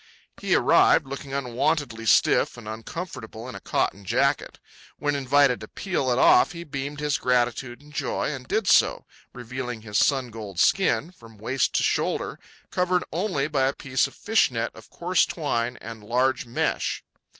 He 0.41 0.55
arrived, 0.55 1.05
looking 1.05 1.31
unwontedly 1.31 2.07
stiff 2.07 2.57
and 2.57 2.67
uncomfortable 2.67 3.47
in 3.47 3.53
a 3.53 3.59
cotton 3.59 4.03
jacket. 4.03 4.57
When 4.97 5.13
invited 5.15 5.59
to 5.59 5.67
peel 5.67 6.11
it 6.11 6.17
off, 6.17 6.53
he 6.53 6.63
beamed 6.63 6.99
his 6.99 7.19
gratitude 7.19 7.81
and 7.83 7.93
joy, 7.93 8.31
and 8.33 8.47
did 8.47 8.65
so, 8.67 9.05
revealing 9.31 9.83
his 9.83 9.99
sun 9.99 10.31
gold 10.31 10.59
skin, 10.59 11.11
from 11.11 11.37
waist 11.37 11.75
to 11.75 11.83
shoulder, 11.83 12.39
covered 12.71 13.03
only 13.11 13.47
by 13.47 13.67
a 13.67 13.73
piece 13.73 14.07
of 14.07 14.15
fish 14.15 14.49
net 14.49 14.71
of 14.73 14.89
coarse 14.89 15.23
twine 15.27 15.77
and 15.81 16.03
large 16.03 16.45
of 16.45 16.47
mesh. 16.47 17.03